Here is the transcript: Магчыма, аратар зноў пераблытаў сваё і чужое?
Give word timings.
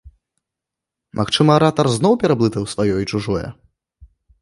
Магчыма, 1.19 1.51
аратар 1.61 1.87
зноў 1.99 2.13
пераблытаў 2.25 2.63
сваё 2.75 2.91
і 2.99 3.09
чужое? 3.15 3.47